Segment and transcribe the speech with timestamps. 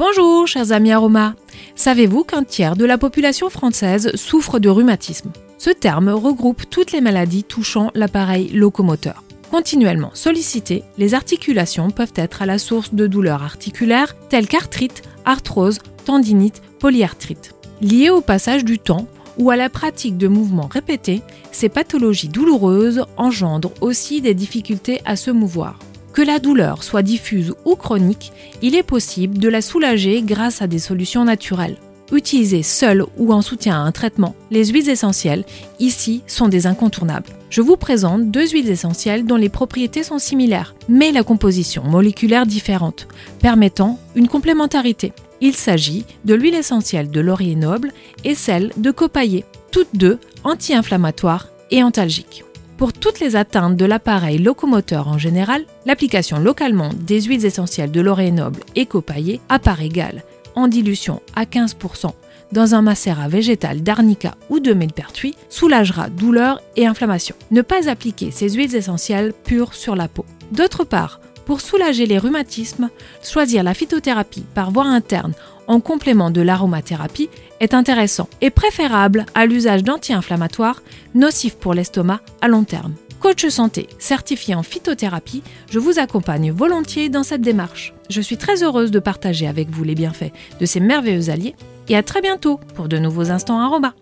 [0.00, 1.34] Bonjour chers amis aromas.
[1.74, 5.30] Savez-vous qu'un tiers de la population française souffre de rhumatisme?
[5.58, 9.24] Ce terme regroupe toutes les maladies touchant l'appareil locomoteur.
[9.50, 15.80] Continuellement sollicitées, les articulations peuvent être à la source de douleurs articulaires telles qu'arthrite, arthrose,
[16.06, 17.54] tendinite, polyarthrite.
[17.82, 19.06] Liées au passage du temps
[19.36, 21.20] ou à la pratique de mouvements répétés,
[21.52, 25.78] ces pathologies douloureuses engendrent aussi des difficultés à se mouvoir.
[26.12, 28.32] Que la douleur soit diffuse ou chronique,
[28.62, 31.76] il est possible de la soulager grâce à des solutions naturelles.
[32.12, 35.44] Utilisées seules ou en soutien à un traitement, les huiles essentielles,
[35.78, 37.30] ici, sont des incontournables.
[37.50, 42.46] Je vous présente deux huiles essentielles dont les propriétés sont similaires, mais la composition moléculaire
[42.46, 43.06] différente,
[43.40, 45.12] permettant une complémentarité.
[45.40, 47.92] Il s'agit de l'huile essentielle de laurier noble
[48.24, 52.44] et celle de copaillé, toutes deux anti-inflammatoires et antalgiques.
[52.80, 58.00] Pour toutes les atteintes de l'appareil locomoteur en général, l'application localement des huiles essentielles de
[58.00, 62.06] laurier noble et copaillé à part égale, en dilution à 15%
[62.52, 67.36] dans un macérat végétal d'arnica ou de millepertuis, soulagera douleur et inflammation.
[67.50, 70.24] Ne pas appliquer ces huiles essentielles pures sur la peau.
[70.50, 72.88] D'autre part, pour soulager les rhumatismes,
[73.22, 75.34] choisir la phytothérapie par voie interne
[75.70, 80.82] en complément de l'aromathérapie est intéressant et préférable à l'usage d'anti-inflammatoires
[81.14, 82.94] nocifs pour l'estomac à long terme.
[83.20, 87.94] Coach santé certifié en phytothérapie, je vous accompagne volontiers dans cette démarche.
[88.08, 91.54] Je suis très heureuse de partager avec vous les bienfaits de ces merveilleux alliés
[91.88, 93.94] et à très bientôt pour de nouveaux instants aromas.